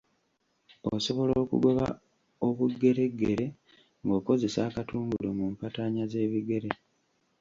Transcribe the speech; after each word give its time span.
Osobola 0.95 1.33
okugoba 1.43 1.85
obugereggere 2.47 3.45
ng'okozesa 4.05 4.59
akatungulu 4.69 5.29
mu 5.37 5.45
mpataanya 5.53 6.03
z'ebigere. 6.11 6.69